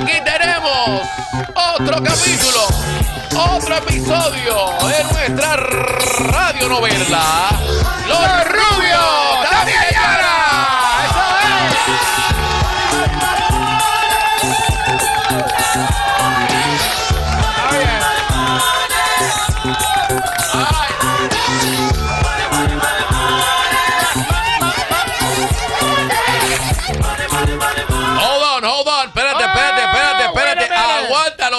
[0.00, 1.08] Aquí tenemos
[1.54, 2.68] otro capítulo,
[3.36, 4.54] otro episodio
[4.86, 5.56] de nuestra
[6.20, 7.50] radionovela.
[8.06, 9.27] Los Rubios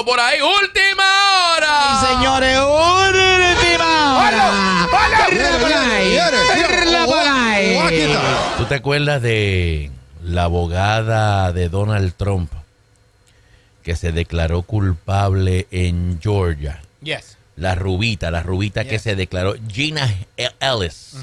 [0.10, 0.40] por ahí.
[0.42, 1.04] Última
[1.56, 2.02] hora.
[2.02, 4.88] Señores, última hora.
[5.92, 6.18] Ahí.
[6.68, 8.18] Perla por ahí.
[8.58, 9.92] ¿Tú te acuerdas de
[10.24, 12.52] la abogada de Donald Trump
[13.84, 16.82] que se declaró culpable en Georgia?
[17.02, 17.38] Yes.
[17.56, 20.12] La rubita, la rubita que se declaró, Gina
[20.60, 21.18] Ellis.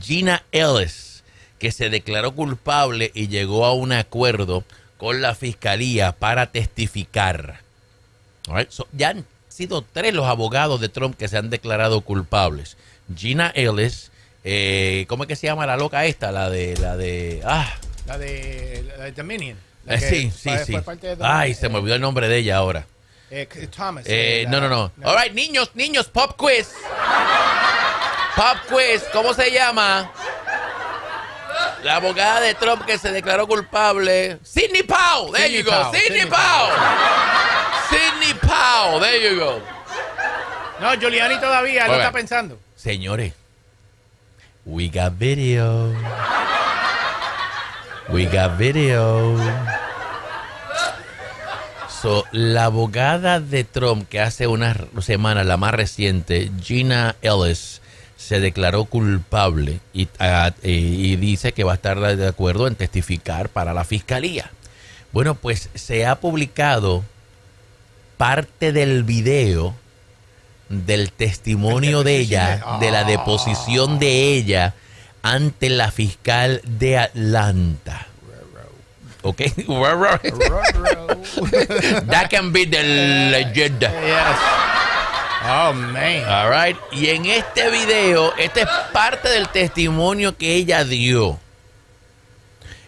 [0.00, 1.24] Gina Ellis,
[1.58, 4.64] que se declaró culpable y llegó a un acuerdo
[4.96, 7.67] con la fiscalía para testificar.
[8.48, 12.00] All right, so, ya han sido tres los abogados de Trump que se han declarado
[12.00, 12.76] culpables.
[13.14, 14.10] Gina Ellis,
[14.44, 16.32] eh, ¿cómo es que se llama la loca esta?
[16.32, 17.70] La de, la de, ah,
[18.06, 19.58] La de, la de Dominion.
[19.84, 20.72] La eh, sí, sí, sí.
[20.72, 21.18] Dominion.
[21.22, 22.86] Ay, se me olvidó el nombre de ella ahora.
[23.30, 24.06] Eh, Thomas.
[24.06, 25.08] Eh, eh, no, la- no, no.
[25.08, 26.72] All right, niños, niños, pop quiz.
[28.34, 30.10] Pop quiz, ¿cómo se llama?
[31.82, 34.38] La abogada de Trump que se declaró culpable.
[34.42, 35.32] Sidney Powell.
[35.32, 35.70] There Sidney you go.
[35.70, 37.37] Powell, Sidney Sidney Powell.
[38.28, 39.00] Sidney Powell.
[39.00, 39.60] There you go.
[40.80, 42.58] No, Giuliani todavía lo está pensando.
[42.76, 43.32] Señores,
[44.64, 45.92] we got video.
[48.08, 49.36] We got video.
[51.88, 57.80] So, la abogada de Trump que hace unas semanas, la más reciente, Gina Ellis,
[58.16, 62.76] se declaró culpable y, ah, eh, y dice que va a estar de acuerdo en
[62.76, 64.50] testificar para la fiscalía.
[65.12, 67.02] Bueno, pues se ha publicado
[68.18, 69.74] parte del video
[70.68, 74.74] del testimonio de ella, de la deposición de ella
[75.22, 78.06] ante la fiscal de Atlanta.
[79.22, 79.40] ¿Ok?
[82.06, 82.82] That can be the
[83.30, 83.80] legend.
[83.80, 84.38] Yes.
[85.44, 86.24] Oh, man.
[86.28, 86.76] All right.
[86.92, 91.40] Y en este video, esta es parte del testimonio que ella dio.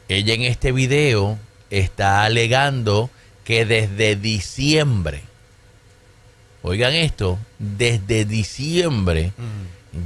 [0.08, 1.38] Ella en este video
[1.70, 3.10] está alegando
[3.50, 5.22] que desde diciembre,
[6.62, 9.32] oigan esto, desde diciembre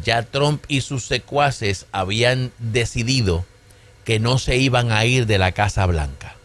[0.03, 3.44] ya Trump y sus secuaces habían decidido
[4.06, 6.37] que no se iban a ir de la Casa Blanca.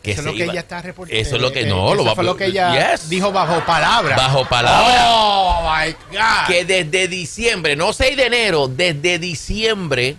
[0.00, 1.20] Que Eso es lo que ella está reportando.
[1.20, 3.08] Eso es lo que no, lo eso va fue lo que ella Yes.
[3.08, 4.14] dijo bajo palabra.
[4.14, 5.08] Bajo palabra.
[5.10, 6.46] Oh, my God.
[6.46, 10.18] que desde diciembre, no 6 de enero, desde diciembre,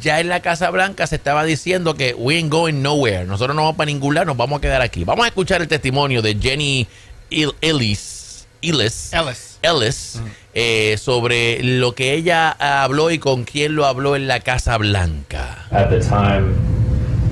[0.00, 3.24] ya en la Casa Blanca se estaba diciendo que we ain't going nowhere.
[3.24, 5.04] Nosotros no vamos para ningún lado, nos vamos a quedar aquí.
[5.04, 6.86] Vamos a escuchar el testimonio de Jenny
[7.30, 9.58] Ellis, Ellis, Ellis.
[9.62, 10.20] Ellis,
[10.54, 15.66] eh, sobre lo que ella habló y con quién lo habló en la Casa Blanca.
[15.70, 16.54] at the time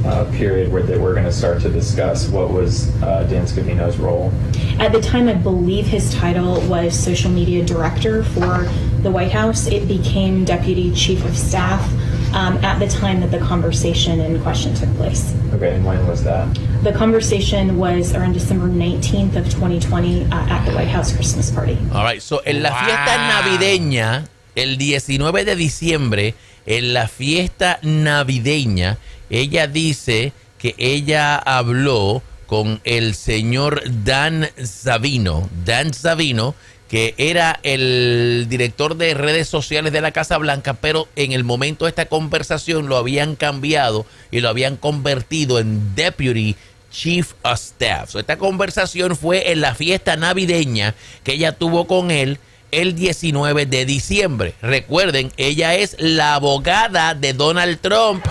[0.04, 3.98] uh, period where they were going to start to discuss what was uh, Dan Scavino's
[3.98, 4.32] role.
[4.78, 8.66] At the time, I believe his title was social media director for
[9.02, 9.66] the White House.
[9.66, 11.86] It became deputy chief of staff
[12.34, 15.34] um, at the time that the conversation in question took place.
[15.54, 16.46] Okay, and when was that?
[16.82, 21.76] The conversation was around December 19th of 2020 uh, at the White House Christmas party.
[21.92, 26.34] All right, so en la fiesta navideña, el 19 de diciembre,
[26.66, 28.98] en la fiesta navideña,
[29.28, 36.54] ella dice que ella habló con el señor Dan Savino, Dan Savino,
[36.90, 41.84] que era el director de redes sociales de la Casa Blanca, pero en el momento
[41.84, 46.56] de esta conversación lo habían cambiado y lo habían convertido en Deputy
[46.90, 48.16] Chief of Staff.
[48.16, 52.40] Esta conversación fue en la fiesta navideña que ella tuvo con él
[52.72, 54.54] el 19 de diciembre.
[54.60, 58.26] Recuerden, ella es la abogada de Donald Trump.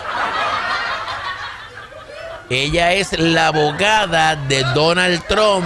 [2.49, 5.65] Ella es la abogada de Donald Trump,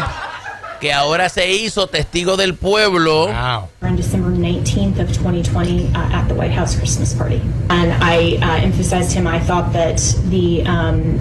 [0.83, 3.27] que ahora se hizo testigo del pueblo.
[3.27, 3.69] Wow.
[3.83, 7.39] On December 19th of 2020 uh, at the White House Christmas party.
[7.69, 11.19] And I uh, emphasized to him I thought that the, um,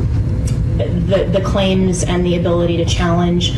[1.07, 3.53] the, the claims and the ability to challenge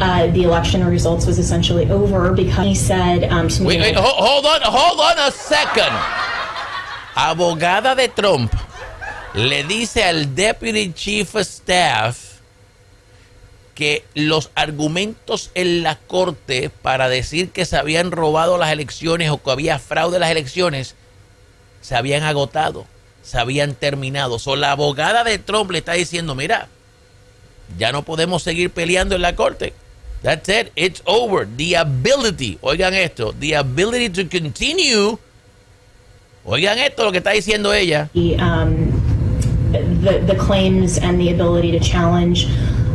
[0.00, 3.66] uh, the election results was essentially over because he said um, to me.
[3.66, 5.92] Wait, wait, ho- hold on, hold on a second.
[7.14, 8.56] Abogada de Trump
[9.34, 12.31] le dice al Deputy Chief of Staff
[13.82, 19.42] que los argumentos en la corte para decir que se habían robado las elecciones o
[19.42, 20.94] que había fraude en las elecciones
[21.80, 22.86] se habían agotado,
[23.24, 24.38] se habían terminado.
[24.38, 26.68] So, la abogada de Trump le está diciendo, mira,
[27.76, 29.72] Ya no podemos seguir peleando en la corte.
[30.22, 30.70] That's it.
[30.76, 31.48] It's over.
[31.48, 35.18] The ability, oigan esto, the ability to continue.
[36.44, 38.08] Oigan esto, lo que está diciendo ella.
[38.14, 38.92] the, um,
[40.38, 42.46] claims and the ability to challenge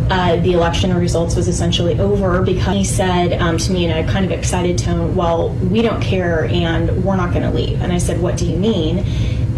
[0.09, 4.09] uh, the election results was essentially over because he said um, to me in a
[4.09, 7.81] kind of excited tone, Well, we don't care and we're not going to leave.
[7.81, 8.99] And I said, What do you mean?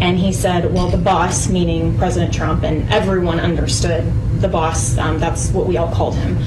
[0.00, 4.04] And he said, Well, the boss, meaning President Trump, and everyone understood
[4.40, 6.38] the boss, um, that's what we all called him.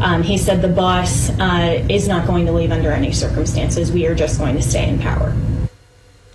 [0.00, 3.92] Um, he said, The boss uh, is not going to leave under any circumstances.
[3.92, 5.34] We are just going to stay in power.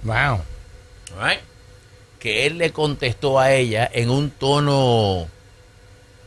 [0.04, 0.42] Wow.
[1.18, 1.40] Right?
[2.20, 5.28] Que él le contestó a ella en un tono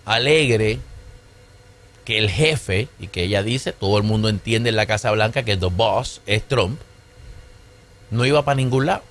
[0.05, 0.79] alegre
[2.05, 5.43] que el jefe, y que ella dice, todo el mundo entiende en la Casa Blanca
[5.45, 6.81] que the boss es Trump,
[8.11, 9.03] no iba para ningún lado.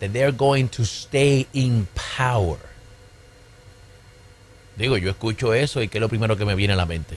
[0.00, 2.58] That they're going to stay in power.
[4.76, 7.16] Digo, yo escucho eso y ¿qué es lo primero que me viene a la mente?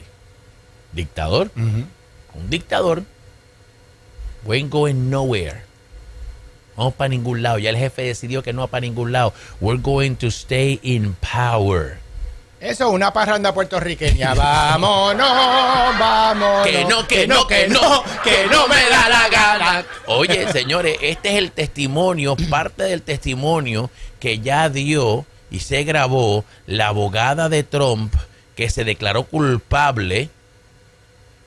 [0.92, 1.50] Dictador.
[1.54, 3.02] Un dictador.
[4.44, 5.67] We ain't going nowhere.
[6.78, 7.58] Vamos para ningún lado.
[7.58, 9.34] Ya el jefe decidió que no va para ningún lado.
[9.60, 11.98] We're going to stay in power.
[12.60, 14.34] Eso es una parranda puertorriqueña.
[14.36, 16.66] Vámonos, vámonos.
[16.66, 19.84] Que no, que no, que no, que no me da la gana.
[20.06, 23.90] Oye, señores, este es el testimonio, parte del testimonio
[24.20, 28.14] que ya dio y se grabó la abogada de Trump
[28.54, 30.30] que se declaró culpable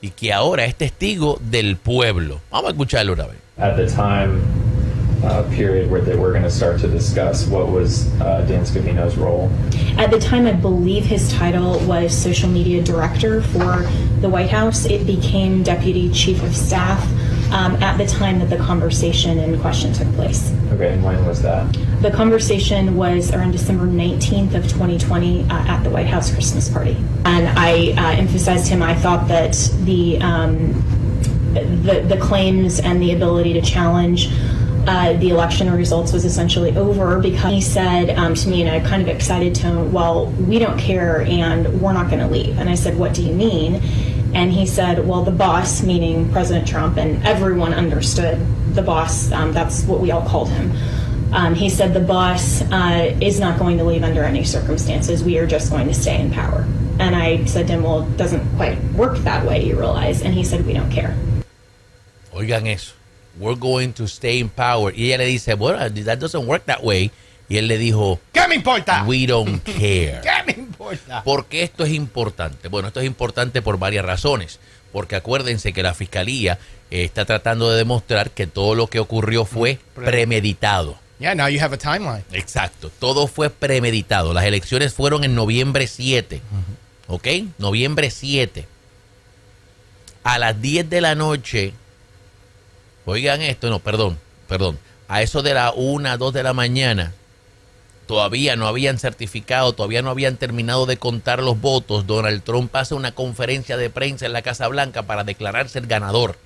[0.02, 2.42] y que ahora es testigo del pueblo.
[2.50, 3.38] Vamos a escucharlo una vez.
[3.58, 4.61] At the time
[5.22, 9.16] uh, period where they were going to start to discuss what was uh, Dan Scavino's
[9.16, 9.50] role.
[9.98, 13.82] At the time, I believe his title was social media director for
[14.20, 14.84] the White House.
[14.84, 17.02] It became deputy chief of staff
[17.52, 20.52] um, at the time that the conversation in question took place.
[20.72, 21.70] Okay, and when was that?
[22.00, 26.96] The conversation was around December 19th of 2020 uh, at the White House Christmas party.
[27.24, 29.52] And I uh, emphasized to him, I thought that
[29.82, 30.72] the, um,
[31.52, 34.30] the, the claims and the ability to challenge
[34.86, 38.86] uh, the election results was essentially over because he said um, to me in a
[38.88, 42.58] kind of excited tone, Well, we don't care and we're not going to leave.
[42.58, 43.76] And I said, What do you mean?
[44.34, 48.44] And he said, Well, the boss, meaning President Trump, and everyone understood
[48.74, 50.72] the boss, um, that's what we all called him.
[51.32, 55.22] Um, he said, The boss uh, is not going to leave under any circumstances.
[55.22, 56.66] We are just going to stay in power.
[56.98, 60.22] And I said to him, Well, it doesn't quite work that way, you realize.
[60.22, 61.16] And he said, We don't care.
[62.34, 62.94] Oigan eso.
[63.38, 64.92] We're going to stay in power.
[64.96, 67.10] Y ella le dice, bueno, that doesn't work that way.
[67.48, 69.04] Y él le dijo, ¿Qué me importa?
[69.06, 70.20] we don't care.
[70.22, 71.22] ¿Qué me importa?
[71.22, 72.68] ¿Por qué esto es importante?
[72.68, 74.58] Bueno, esto es importante por varias razones.
[74.92, 76.58] Porque acuérdense que la fiscalía
[76.90, 80.98] eh, está tratando de demostrar que todo lo que ocurrió fue premeditado.
[81.18, 82.24] Yeah, now you have a timeline.
[82.32, 84.32] Exacto, todo fue premeditado.
[84.34, 86.42] Las elecciones fueron en noviembre 7.
[87.06, 87.28] ¿Ok?
[87.58, 88.66] Noviembre 7.
[90.24, 91.74] A las 10 de la noche,
[93.06, 94.18] oigan esto, no, perdón,
[94.48, 94.78] perdón.
[95.08, 97.12] A eso de la 1, 2 de la mañana,
[98.06, 102.06] todavía no habían certificado, todavía no habían terminado de contar los votos.
[102.06, 106.38] Donald Trump hace una conferencia de prensa en la Casa Blanca para declararse el ganador.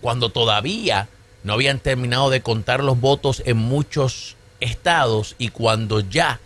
[0.00, 1.08] Cuando todavía
[1.44, 6.40] no habían terminado de contar los votos en muchos estados y cuando ya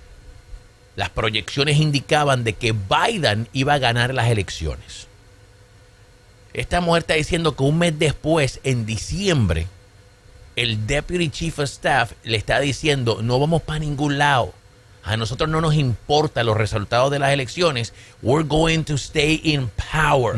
[0.96, 5.08] las proyecciones indicaban de que Biden iba a ganar las elecciones.
[6.54, 9.66] Esta mujer está diciendo que un mes después, en diciembre,
[10.56, 14.52] el Deputy Chief of Staff le está diciendo, no vamos para ningún lado.
[15.02, 17.92] A nosotros no nos importan los resultados de las elecciones.
[18.20, 20.36] We're going to stay in power.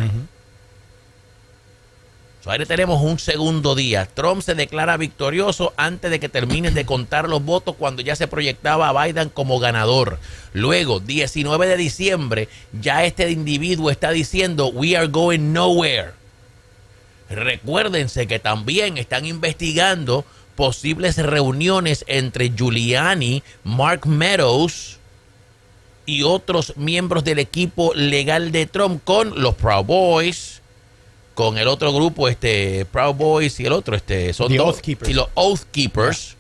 [2.45, 4.05] So, ahí tenemos un segundo día.
[4.05, 8.29] Trump se declara victorioso antes de que terminen de contar los votos cuando ya se
[8.29, 10.19] proyectaba a Biden como ganador.
[10.53, 16.11] Luego, 19 de diciembre, ya este individuo está diciendo, we are going nowhere.
[17.31, 24.99] Recuérdense que también están investigando posibles reuniones entre Giuliani, Mark Meadows
[26.05, 30.61] y otros miembros del equipo legal de Trump con los Proud Boys,
[31.35, 34.81] con el otro grupo, este Proud Boys y el otro, este son The dos- Oath
[34.81, 35.11] Keepers.
[35.11, 36.37] y los Oath Keepers.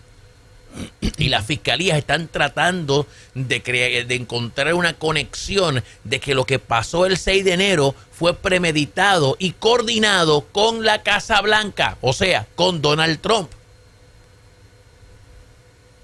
[1.18, 6.58] Y las fiscalías están tratando de, crea- de encontrar una conexión de que lo que
[6.58, 12.46] pasó el 6 de enero fue premeditado y coordinado con la Casa Blanca, o sea,
[12.56, 13.50] con Donald Trump.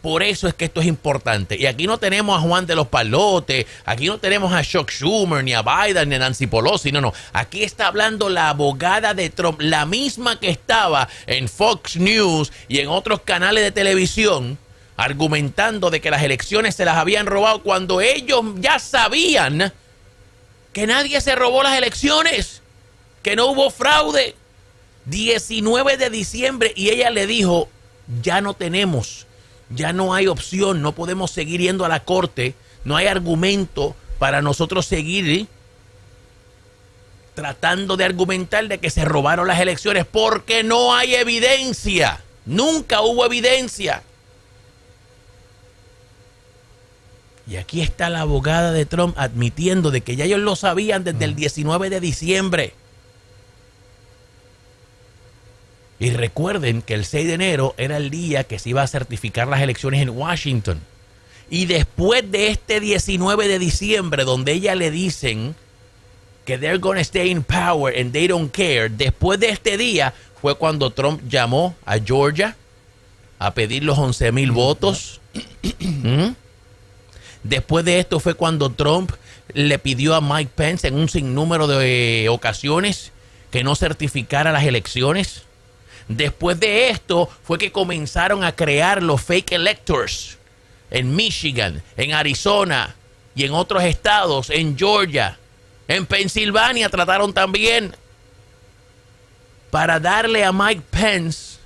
[0.02, 1.56] Por eso es que esto es importante.
[1.58, 5.44] Y aquí no tenemos a Juan de los Palotes, aquí no tenemos a Chuck Schumer,
[5.44, 7.12] ni a Biden, ni a Nancy Pelosi, no, no.
[7.32, 12.78] Aquí está hablando la abogada de Trump, la misma que estaba en Fox News y
[12.78, 14.58] en otros canales de televisión,
[14.96, 19.72] argumentando de que las elecciones se las habían robado cuando ellos ya sabían
[20.72, 22.62] que nadie se robó las elecciones,
[23.22, 24.34] que no hubo fraude.
[25.06, 27.68] 19 de diciembre y ella le dijo,
[28.22, 29.26] ya no tenemos,
[29.70, 34.42] ya no hay opción, no podemos seguir yendo a la corte, no hay argumento para
[34.42, 35.46] nosotros seguir
[37.34, 43.24] tratando de argumentar de que se robaron las elecciones porque no hay evidencia, nunca hubo
[43.24, 44.02] evidencia.
[47.46, 51.24] Y aquí está la abogada de Trump admitiendo de que ya ellos lo sabían desde
[51.24, 52.74] el 19 de diciembre.
[56.00, 59.46] Y recuerden que el 6 de enero era el día que se iba a certificar
[59.46, 60.80] las elecciones en Washington.
[61.50, 65.54] Y después de este 19 de diciembre, donde ella le dicen
[66.46, 70.54] que they're gonna stay in power and they don't care, después de este día fue
[70.54, 72.56] cuando Trump llamó a Georgia
[73.38, 75.20] a pedir los 11 mil votos.
[75.80, 76.30] ¿Mm?
[77.42, 79.12] Después de esto fue cuando Trump
[79.52, 83.12] le pidió a Mike Pence en un sinnúmero de ocasiones
[83.50, 85.42] que no certificara las elecciones.
[86.10, 90.38] Después de esto fue que comenzaron a crear los fake electors
[90.90, 92.96] en Michigan, en Arizona
[93.36, 95.38] y en otros estados, en Georgia,
[95.86, 97.94] en Pensilvania trataron también
[99.70, 101.60] para darle a Mike Pence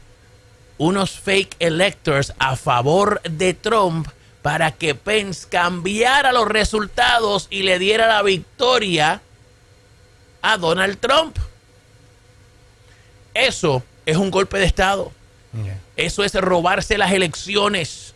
[0.77, 4.09] unos fake electors a favor de Trump
[4.43, 9.23] para que Pence cambiara los resultados y le diera la victoria
[10.43, 11.39] a Donald Trump.
[13.33, 15.13] Eso es un golpe de Estado.
[15.97, 18.15] Eso es robarse las elecciones.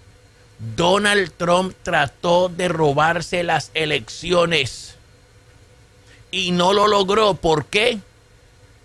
[0.77, 4.97] Donald Trump trató de robarse las elecciones
[6.31, 7.35] y no lo logró.
[7.35, 7.99] ¿Por qué?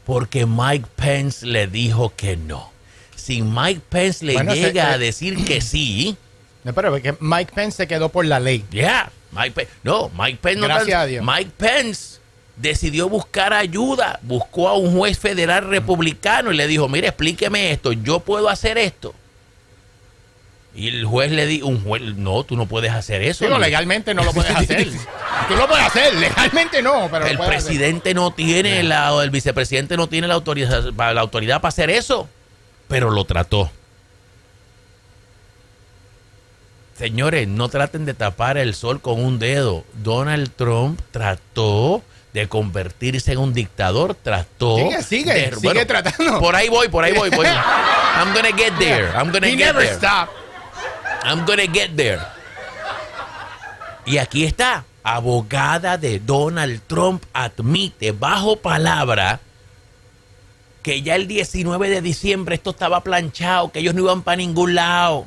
[0.06, 2.72] Porque Mike Pence le dijo que no.
[3.16, 6.16] Si Mike Pence le Bueno, se- llega a eh, decir que sí,
[6.64, 8.64] No, pero que Mike Pence se quedó por la ley.
[8.70, 11.26] yeah, Mike Pence, no, Mike Pence no Gracias a Dios.
[11.26, 12.20] Mike Pence
[12.56, 17.92] decidió buscar ayuda, buscó a un juez federal republicano y le dijo, mire, explíqueme esto,
[17.94, 19.14] yo puedo hacer esto.
[20.76, 23.46] Y el juez le dijo, un juez, no, tú no puedes hacer eso.
[23.46, 23.62] Digo, No.
[23.64, 24.88] legalmente no lo puedes hacer.
[25.48, 27.48] Tú lo puedes hacer, legalmente no, pero el hacer.
[27.48, 31.90] presidente no tiene la, o el vicepresidente no tiene la autoridad, la autoridad para hacer
[31.92, 32.28] eso,
[32.88, 33.70] pero lo trató.
[36.98, 39.84] Señores, no traten de tapar el sol con un dedo.
[40.04, 42.04] Donald Trump trató
[42.34, 46.40] de convertirse en un dictador, trató Sigue, sigue, de- sigue tratando.
[46.40, 47.46] Por ahí voy, por ahí voy, voy.
[48.16, 49.10] I'm gonna get there.
[49.16, 49.96] I'm gonna He get never there.
[49.96, 50.30] stop.
[51.24, 52.20] I'm gonna get there.
[54.06, 54.86] Y aquí está.
[55.06, 59.42] Abogada de Donald Trump admite bajo palabra
[60.82, 64.76] que ya el 19 de diciembre esto estaba planchado, que ellos no iban para ningún
[64.76, 65.26] lado.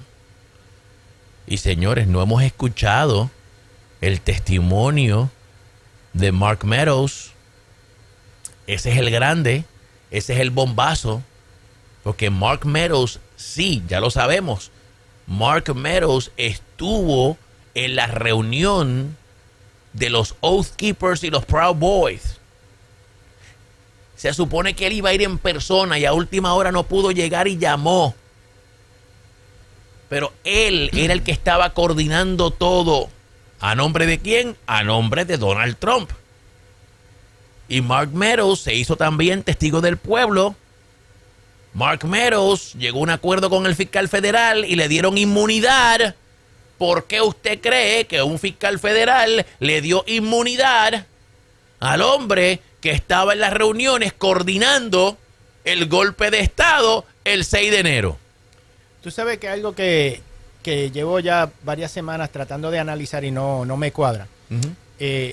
[1.47, 3.31] Y señores, no hemos escuchado
[4.01, 5.31] el testimonio
[6.17, 7.33] de Mark Meadows.
[8.67, 9.65] Ese es el grande,
[10.11, 11.23] ese es el bombazo.
[12.03, 14.71] Porque Mark Meadows, sí, ya lo sabemos.
[15.27, 17.37] Mark Meadows estuvo
[17.75, 19.17] en la reunión
[19.93, 22.39] de los Oath Keepers y los Proud Boys.
[24.17, 27.11] Se supone que él iba a ir en persona y a última hora no pudo
[27.11, 28.15] llegar y llamó.
[30.09, 33.11] Pero él era el que estaba coordinando todo.
[33.61, 34.57] ¿A nombre de quién?
[34.67, 36.11] A nombre de Donald Trump.
[37.69, 40.55] Y Mark Meadows se hizo también testigo del pueblo.
[41.75, 46.15] Mark Meadows llegó a un acuerdo con el fiscal federal y le dieron inmunidad.
[46.79, 51.07] ¿Por qué usted cree que un fiscal federal le dio inmunidad
[51.81, 55.19] al hombre que estaba en las reuniones coordinando
[55.65, 58.19] el golpe de Estado el 6 de enero?
[59.03, 60.21] Tú sabes que algo que,
[60.67, 64.27] que llevo ya varias semanas tratando de analizar y no, no me cuadra.
[64.99, 65.33] Eh,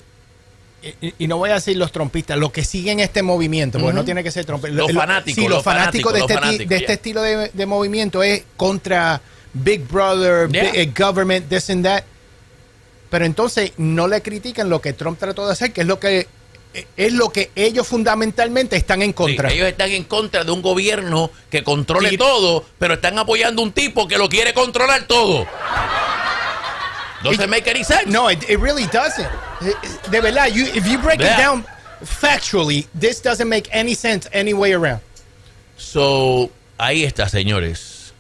[1.01, 3.97] y, y no voy a decir los trompistas, los que siguen este movimiento, porque Ujú.
[3.97, 4.77] no tiene que ser trompista.
[4.77, 6.93] Los fanáticos, Sí, los, los fanáticos, fanáticos, de este, fanáticos, de este yeah.
[6.93, 9.21] estilo de, de movimiento es contra
[9.53, 10.71] Big Brother, Yeah.
[10.71, 12.03] big, eh, government, this and that.
[13.09, 16.27] Pero entonces no le critican lo que Trump trató de hacer, que es lo que
[16.97, 19.49] es lo que ellos fundamentalmente están en contra.
[19.49, 22.17] Sí, ellos están en contra de un gobierno que controle Sí.
[22.17, 25.45] todo, pero están apoyando un tipo que lo quiere controlar todo.
[27.23, 28.07] Doesn't make any sense.
[28.07, 29.25] No, it, it really doesn't.
[29.61, 31.35] Eh, eh, De verdad, you, if you break Yeah.
[31.35, 31.65] it down
[32.03, 34.99] factually, this doesn't make any sense any way around.
[35.77, 38.11] So, ahí está, señores.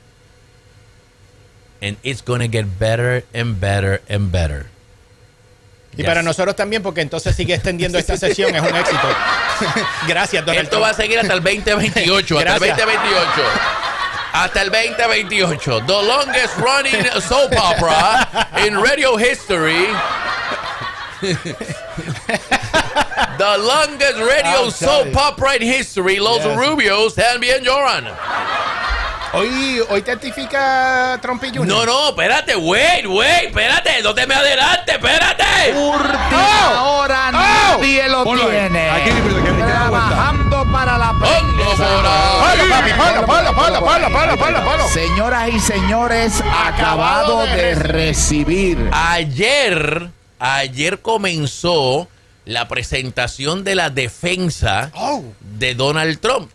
[1.81, 4.67] And it's gonna get better and better and better.
[5.93, 6.05] Y Yes.
[6.05, 9.07] para nosotros también, porque entonces sigue extendiendo esta sesión, es un éxito.
[10.07, 12.77] Gracias, Donald Esto va a seguir hasta el 2028, hasta el Gracias.
[12.77, 13.49] 2028.
[14.33, 15.85] hasta el 2028.
[15.85, 18.27] The longest running soap opera
[18.65, 19.87] in radio history.
[23.37, 26.17] The longest radio soap opera in history.
[26.19, 26.55] Los Yes.
[26.57, 28.05] Rubios también lloran.
[29.35, 31.65] Hoy, hoy testifica Trump y Jr.
[31.65, 35.73] No, no, espérate, wait, wait, espérate, no te me adelante, espérate.
[35.75, 38.89] Última hora nadie lo tiene.
[38.91, 39.09] Aquí.
[39.57, 41.63] Trabajando para la ponlo.
[44.93, 48.89] Señoras y señores, acabado de recibir.
[48.91, 52.07] Ayer, ayer comenzó
[52.45, 55.23] la presentación de la defensa Oh.
[55.39, 56.51] de Donald Trump.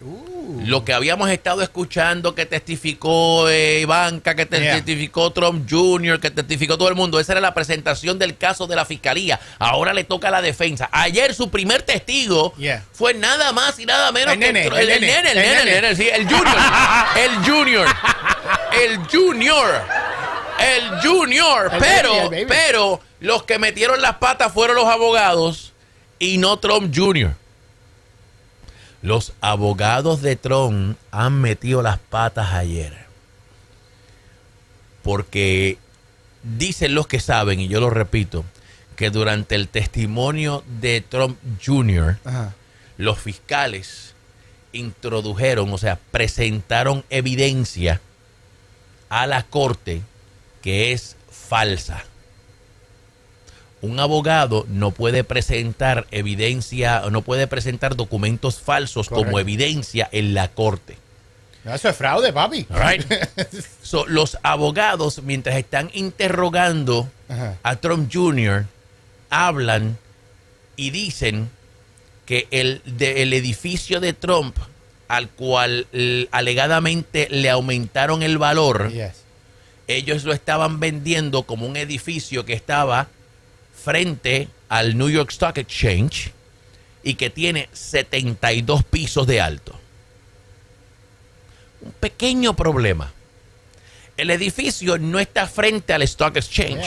[0.64, 4.76] Lo que habíamos estado escuchando que testificó eh, Ivanka, que te- Yeah.
[4.76, 7.20] testificó Trump Jr., que testificó todo el mundo.
[7.20, 9.38] Esa era la presentación del caso de la fiscalía.
[9.58, 10.88] Ahora le toca a la defensa.
[10.90, 12.82] Ayer su primer testigo Yeah.
[12.92, 15.36] fue nada más y nada menos El que nene, el el, nene, el nene, el
[15.66, 15.80] nene.
[15.82, 16.56] nene, sí, el junior,
[17.16, 17.86] el junior,
[18.20, 19.82] el junior,
[20.60, 21.70] el junior.
[21.78, 25.72] Pero, pero los que metieron las patas fueron los abogados
[26.18, 27.34] y no Trump Jr.
[29.02, 33.06] Los abogados de Trump han metido las patas ayer.
[35.02, 35.78] Porque
[36.42, 38.44] dicen los que saben, y yo lo repito,
[38.96, 42.54] que durante el testimonio de Trump Jr., Ajá.
[42.96, 44.14] los fiscales
[44.72, 48.00] introdujeron, o sea, presentaron evidencia
[49.08, 50.02] a la corte
[50.62, 52.04] que es falsa.
[53.80, 60.48] Un abogado no puede presentar evidencia, no puede presentar documentos falsos como evidencia en la
[60.48, 60.96] corte.
[61.64, 62.66] Eso es fraude, papi.
[62.70, 63.04] Right?
[63.82, 67.56] So, los abogados, mientras están interrogando Ajá.
[67.62, 68.66] a Trump Jr.,
[69.30, 69.98] hablan
[70.76, 71.50] y dicen
[72.26, 74.56] que el, de- el edificio de Trump,
[75.08, 75.86] al cual
[76.32, 79.12] alegadamente le aumentaron el valor, Yes.
[79.86, 83.08] ellos lo estaban vendiendo como un edificio que estaba
[83.88, 86.30] frente al New York Stock Exchange
[87.02, 89.80] y que tiene 72 pisos de alto.
[91.80, 93.10] Un pequeño problema.
[94.18, 96.84] El edificio no está frente al Stock Exchange.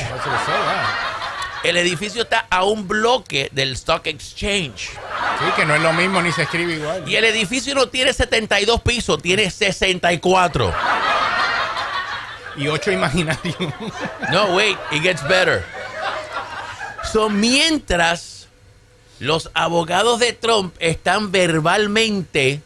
[1.63, 4.91] El edificio está a un bloque del Stock Exchange.
[4.91, 7.09] Sí, que no es lo mismo ni se escribe igual.
[7.09, 10.71] Y el edificio no tiene 72 pisos, tiene 64.
[12.57, 13.55] Y ocho imaginarios.
[14.31, 15.80] No, wait, it gets better.
[17.03, 18.47] So, mientras
[19.19, 22.61] los abogados de Trump están verbalmente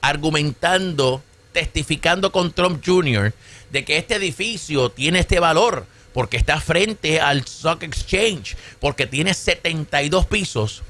[0.00, 3.32] argumentando, testificando con Trump Jr.
[3.70, 9.34] de que este edificio tiene este valor porque está frente al Stock Exchange, porque tiene
[9.34, 10.82] 72 pisos,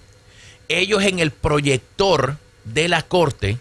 [0.69, 3.59] ellos en el proyector de la corte,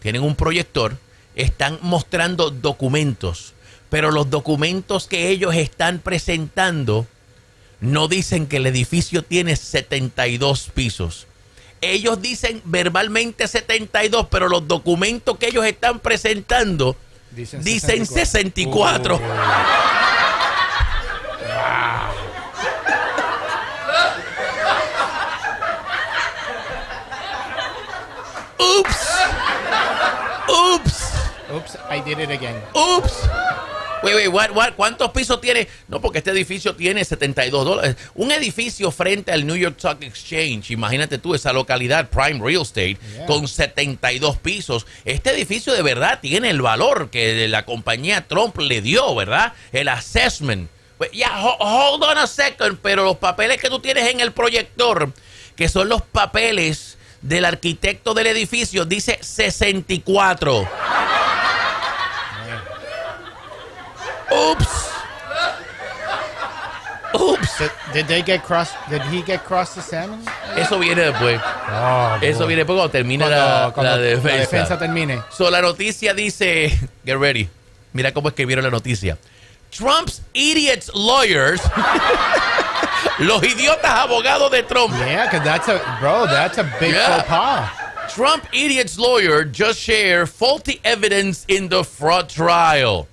[0.00, 0.98] tienen un proyector,
[1.34, 3.54] están mostrando documentos,
[3.88, 7.06] pero los documentos que ellos están presentando
[7.80, 11.26] no dicen que el edificio tiene 72 pisos.
[11.80, 16.96] Ellos dicen verbalmente 72, pero los documentos que ellos están presentando
[17.30, 19.16] Dicen dicen 64.
[19.16, 19.80] 64.
[28.58, 29.06] Oops.
[30.48, 31.12] Oops.
[31.50, 32.60] Oops, I did it again.
[32.76, 33.39] Oops.
[34.02, 35.68] Wait, wait, what, what, ¿cuántos pisos tiene?
[35.88, 37.96] No, porque este edificio tiene 72 dólares.
[38.14, 42.96] Un edificio frente al New York Stock Exchange, imagínate tú esa localidad, Prime Real Estate,
[43.14, 43.26] Yeah.
[43.26, 44.86] con 72 pisos.
[45.04, 49.52] Este edificio de verdad tiene el valor que la compañía Trump le dio, ¿verdad?
[49.72, 50.70] El assessment.
[51.12, 55.12] Ya, ho- hold on a second, pero los papeles que tú tienes en el proyector,
[55.56, 60.66] que son los papeles del arquitecto del edificio, dice 64.
[64.32, 64.90] Oops.
[67.20, 67.58] Oops.
[67.58, 68.70] Did, did they get cross?
[68.88, 70.26] Did he get cross examined?
[70.56, 71.40] Eso viene después.
[71.68, 74.78] Oh, Eso viene después cuando termine Cuando, la, cuando la defensa.
[74.78, 75.22] termine.
[75.30, 76.70] So, la noticia dice,
[77.04, 77.48] get ready.
[77.92, 79.18] Mira cómo escribieron la noticia.
[79.72, 81.60] Trump's idiots lawyers,
[83.20, 84.92] los idiotas abogados de Trump.
[84.98, 86.26] Yeah, because that's a bro.
[86.26, 87.22] That's a big Yeah.
[87.22, 87.70] faux pas.
[88.14, 93.06] Trump idiots lawyer just shared faulty evidence in the fraud trial.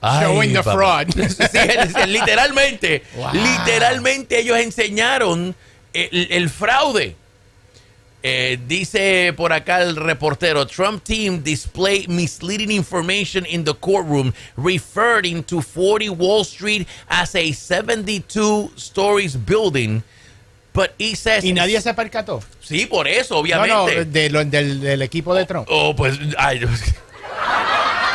[0.00, 0.72] Ay, Showing the papá.
[0.74, 1.06] fraud.
[1.16, 3.30] Sí, literalmente, Wow.
[3.32, 5.54] literalmente ellos enseñaron
[5.92, 7.16] el, el fraude.
[8.22, 15.42] Eh, dice por acá el reportero, Trump team display misleading information in the courtroom referring
[15.44, 20.02] to 40 Wall Street as a 72 stories building.
[20.72, 21.44] But he says...
[21.44, 22.40] Y nadie se percató.
[22.60, 23.72] Sí, por eso, obviamente.
[23.74, 25.66] no, de lo- del, del equipo de Trump.
[25.70, 26.18] Oh, pues.
[26.36, 26.60] Ay,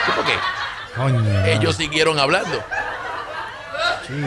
[0.05, 0.33] Sí, porque
[0.95, 1.21] Coño.
[1.45, 2.63] ellos siguieron hablando.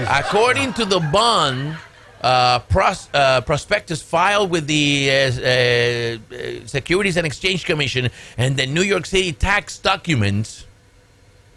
[0.09, 1.77] According to the bond
[2.23, 8.67] uh, pros- uh, prospectus filed with the uh, uh, Securities and Exchange Commission and the
[8.67, 10.67] New York City tax documents,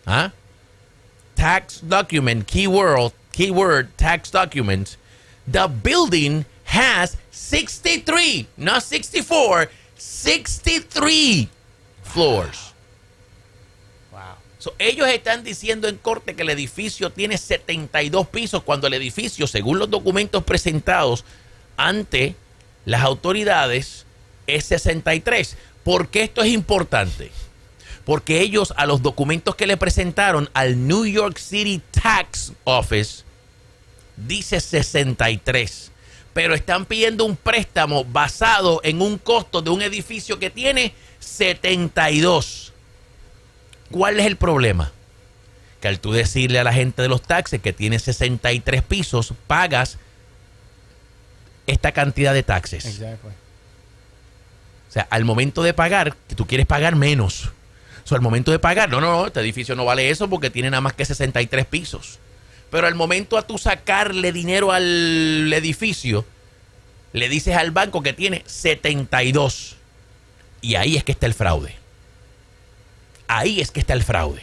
[0.06, 0.30] huh?
[1.36, 4.98] Tax document, keyword, keyword, tax document.
[5.48, 11.50] The building has 63, not 64, 63
[12.04, 12.69] floors.
[14.60, 19.48] So, ellos están diciendo en corte que el edificio tiene 72 pisos cuando el edificio,
[19.48, 21.24] según los documentos presentados
[21.78, 22.36] ante
[22.84, 24.06] las autoridades,
[24.48, 25.56] es 63.
[25.84, 27.32] ¿Por qué esto es importante?
[28.04, 33.24] Porque ellos a los documentos que le presentaron al New York City Tax Office
[34.28, 35.92] dice 63,
[36.34, 42.74] pero están pidiendo un préstamo basado en un costo de un edificio que tiene 72.
[43.92, 44.92] ¿Cuál es el problema?
[45.82, 49.98] Que al tú decirle a la gente de los taxes que tiene 63 pisos, pagas
[51.68, 52.86] esta cantidad de taxes.
[52.86, 53.32] Exactly.
[54.90, 57.52] O sea, al momento de pagar, que tú quieres pagar menos.
[58.04, 60.50] O sea, al momento de pagar, no, no, no, este edificio no vale eso porque
[60.50, 62.20] tiene nada más que 63 pisos.
[62.72, 66.26] Pero al momento a tú sacarle dinero al edificio,
[67.14, 69.76] le dices al banco que tiene 72.
[70.62, 71.79] Y ahí es que está el fraude.
[73.30, 74.42] Ahí es que está el fraude.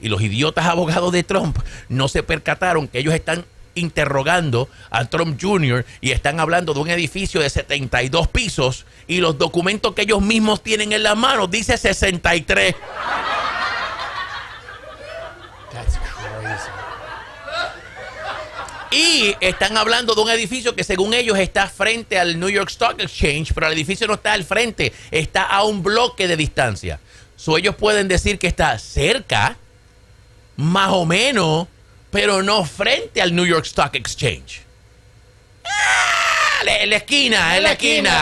[0.00, 1.56] Y los idiotas abogados de Trump
[1.88, 3.44] no se percataron que ellos están
[3.76, 5.86] interrogando a Trump Jr.
[6.00, 10.60] y están hablando de un edificio de 72 pisos y los documentos que ellos mismos
[10.60, 12.74] tienen en la mano dice 63.
[15.72, 16.70] That's crazy.
[18.90, 23.00] Y están hablando de un edificio que según ellos está frente al New York Stock
[23.00, 26.98] Exchange, pero el edificio no está al frente, está a un bloque de distancia.
[27.36, 29.56] So ellos pueden decir que está cerca,
[30.56, 31.68] más o menos,
[32.10, 34.62] pero no frente al New York Stock Exchange.
[35.64, 38.12] Ah, la- En la esquina, en la esquina.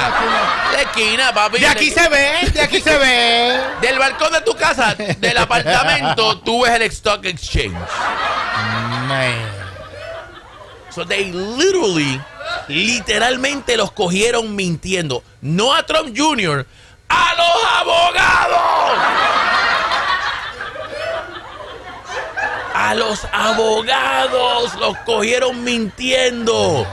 [0.72, 1.58] La esquina, papi.
[1.60, 3.60] De aquí se ve, de aquí se ve.
[3.80, 7.72] Del balcón de tu casa, del apartamento, tú ves el Stock Exchange.
[9.06, 9.34] Man.
[10.90, 12.20] So they literally,
[12.68, 15.22] literalmente los cogieron mintiendo.
[15.40, 16.66] No a Trump Jr.,
[17.08, 18.98] a los abogados.
[22.74, 26.86] A los abogados los cogieron mintiendo.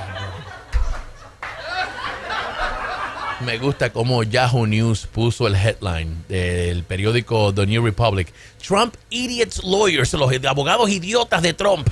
[3.45, 8.31] Me gusta cómo Yahoo News puso el headline del periódico The New Republic.
[8.65, 11.89] Trump idiots lawyers, los abogados idiotas de Trump.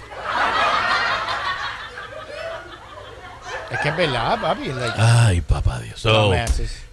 [3.71, 4.67] Es que es verdad, papi.
[4.67, 5.99] like, Ay, papá Dios.
[5.99, 6.33] So,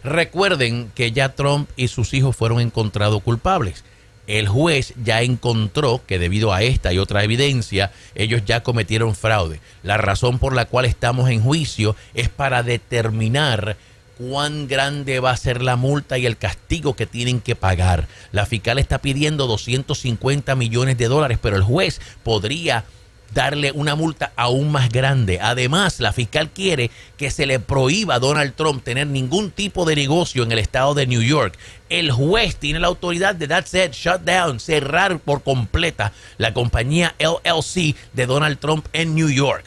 [0.03, 3.85] recuerden que ya Trump y sus hijos fueron encontrados culpables.
[4.27, 9.61] El juez ya encontró que debido a esta y otra evidencia, ellos ya cometieron fraude.
[9.85, 13.77] La razón por la cual estamos en juicio es para determinar
[14.19, 18.09] cuán grande va a ser la multa y el castigo que tienen que pagar.
[18.33, 22.85] La fiscal está pidiendo 250 millones de dólares, pero el juez podría
[23.33, 25.39] darle una multa aún más grande.
[25.41, 29.97] Además, la fiscal quiere que se le prohíba a Donald Trump tener ningún tipo de
[29.97, 31.59] negocio en el estado de New York.
[31.89, 37.15] El juez tiene la autoridad de that's it, shut down, cerrar por completa la compañía
[37.19, 39.65] LLC de Donald Trump en New York.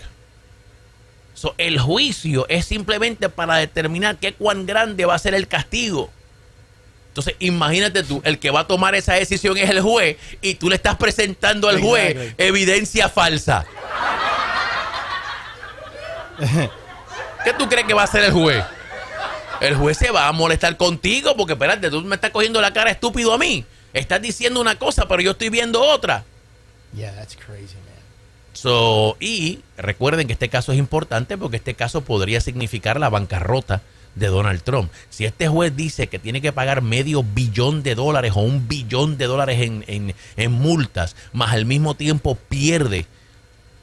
[1.34, 6.10] So, el juicio es simplemente para determinar qué cuán grande va a ser el castigo.
[7.20, 10.70] Entonces, imagínate tú, el que va a tomar esa decisión es el juez y tú
[10.70, 13.66] le estás presentando al juez evidencia falsa.
[17.44, 18.64] ¿Qué tú crees que va a hacer el juez?
[19.60, 22.90] El juez se va a molestar contigo porque, espérate, tú me estás cogiendo la cara
[22.90, 23.66] estúpido a mí.
[23.92, 26.24] Estás diciendo una cosa, pero yo estoy viendo otra.
[26.96, 28.00] Yeah, that's crazy, man.
[28.54, 33.82] So, y recuerden que este caso es importante porque este caso podría significar la bancarrota
[34.16, 34.92] de Donald Trump.
[35.10, 39.18] Si este juez dice que tiene que pagar medio billón de dólares o un billón
[39.18, 43.06] de dólares en, en- en multas, más al mismo tiempo pierde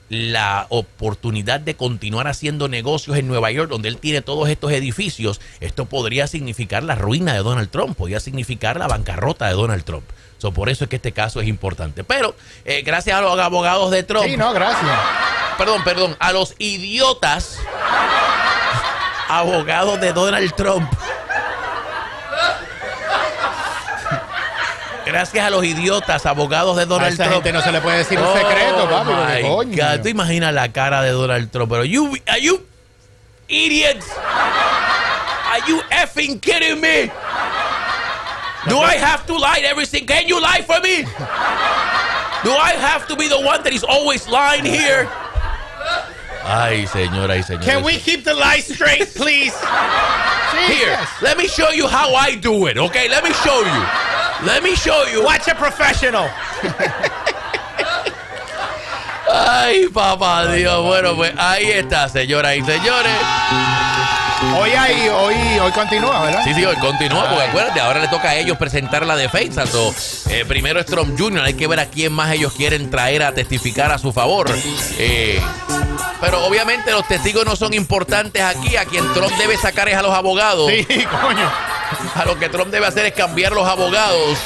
[0.08, 5.40] la oportunidad de continuar haciendo negocios en Nueva York, donde él tiene todos estos edificios,
[5.58, 10.04] esto podría significar la ruina de Donald Trump, podría significar la bancarrota de Donald Trump.
[10.38, 12.04] So, por eso es que este caso es importante.
[12.04, 14.92] Pero eh, gracias a los abogados de Trump, Sí, no, gracias.
[15.58, 17.58] perdón, perdón, a los idiotas
[19.28, 20.90] abogados de Donald Trump.
[25.04, 27.36] Gracias a los idiotas abogados de A Donald esa Trump.
[27.36, 29.10] gente no se le puede decir un Oh, secreto, papi.
[29.10, 29.76] my porque, coño.
[29.76, 30.02] God.
[30.02, 32.60] Tú imaginas la cara de Donald Trump, pero you, are you
[33.48, 34.06] idiots?
[35.52, 37.10] Are you effing kidding me?
[38.68, 40.06] Do I have to lie everything?
[40.06, 41.04] Can you lie for me?
[42.42, 45.08] Do I have to be the one that is always lying here?
[46.46, 47.66] Ay, señora, ay, señora.
[47.66, 49.52] Can we keep the lights straight, please?
[50.68, 53.08] Here, let me show you how I do it, okay?
[53.08, 54.46] Let me show you.
[54.46, 55.24] Let me show you.
[55.24, 56.30] Watch a professional.
[59.28, 60.82] Ay, papá Dios.
[60.84, 63.12] Bueno, pues ahí está, señoras y señores.
[64.58, 66.44] Hoy hay, hoy, hoy continúa, ¿verdad?
[66.44, 69.66] Sí, sí, hoy continúa, porque acuérdate, ahora le toca a ellos presentar la defensa.
[69.66, 69.94] So,
[70.28, 73.32] eh, primero es Trump Jr., hay que ver a quién más ellos quieren traer a
[73.32, 74.46] testificar a su favor.
[74.98, 75.40] Eh,
[76.20, 78.76] pero obviamente los testigos no son importantes aquí.
[78.76, 80.70] A quien Trump debe sacar es a los abogados.
[80.70, 80.84] Sí,
[81.22, 81.50] coño.
[82.14, 84.38] A lo que Trump debe hacer es cambiar los abogados.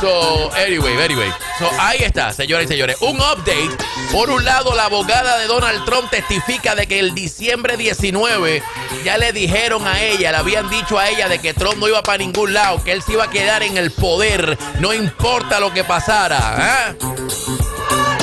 [0.00, 1.30] So, anyway, anyway.
[1.58, 2.96] So, ahí está, señoras y señores.
[3.02, 3.70] Un update.
[4.10, 8.62] Por un lado, la abogada de Donald Trump testifica de que el diciembre 19
[9.04, 12.02] ya le dijeron a ella, le habían dicho a ella de que Trump no iba
[12.02, 15.70] para ningún lado, que él se iba a quedar en el poder, no importa lo
[15.74, 16.38] que pasara.
[16.40, 16.94] ¿ah?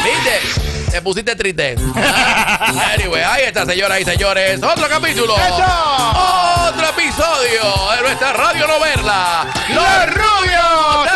[0.04, 0.67] ¿Viste?
[0.98, 1.76] Te pusiste triste.
[2.96, 4.60] Anyway, ahí está, señoras y señores.
[4.64, 5.36] Otro capítulo.
[5.36, 9.46] Otro episodio de nuestra radio novela.
[9.70, 11.08] Los rubios